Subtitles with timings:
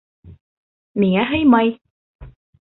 [1.03, 1.71] Миңә һыймай!